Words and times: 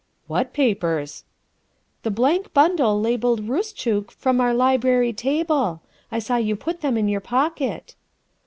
"What 0.35 0.51
papers?"" 0.51 1.25
The 2.01 2.09
blank 2.09 2.55
bundle 2.55 2.99
labelled' 2.99 3.41
Roostchook' 3.47 4.09
from 4.09 4.41
our 4.41 4.51
library 4.51 5.13
table. 5.13 5.83
I 6.11 6.17
saw 6.17 6.37
you 6.37 6.55
put 6.55 6.81
them 6.81 6.97
in 6.97 7.07
your 7.07 7.21
pocket. 7.21 7.93